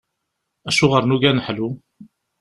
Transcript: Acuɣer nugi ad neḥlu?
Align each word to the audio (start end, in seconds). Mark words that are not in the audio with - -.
Acuɣer 0.69 1.03
nugi 1.05 1.27
ad 1.29 1.33
neḥlu? 1.35 1.69